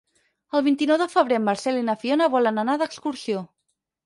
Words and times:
El 0.59 0.61
vint-i-nou 0.67 0.97
de 1.01 1.07
febrer 1.15 1.37
en 1.41 1.45
Marcel 1.49 1.77
i 1.83 1.83
na 1.91 1.97
Fiona 2.05 2.31
volen 2.37 2.59
anar 2.63 2.79
d'excursió. 2.85 3.45